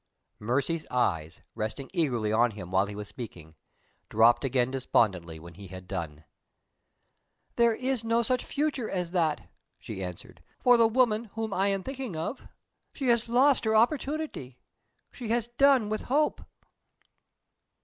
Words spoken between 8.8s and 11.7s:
as that," she answered, "for the woman whom I